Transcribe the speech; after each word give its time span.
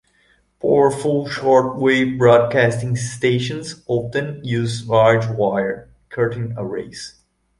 Powerful 0.59 1.27
shortwave 1.27 2.17
broadcasting 2.17 2.95
stations 2.95 3.83
often 3.85 4.43
use 4.43 4.89
large 4.89 5.27
wire 5.29 5.89
curtain 6.09 6.55
arrays. 6.57 7.19